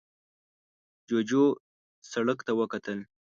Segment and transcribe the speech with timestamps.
[1.07, 1.43] جوجو
[2.11, 2.99] سرک ته وکتل.